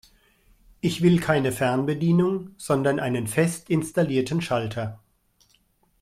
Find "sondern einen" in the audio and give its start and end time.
2.57-3.27